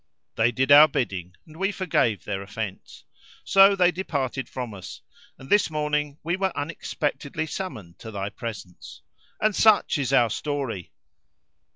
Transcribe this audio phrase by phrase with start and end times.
[0.33, 3.03] They did our bidding and we forgave their offence;
[3.43, 4.99] so they departed from us
[5.37, 9.03] and this morning we were unexpectedly summoned to thy presence.
[9.39, 10.91] And such is our story!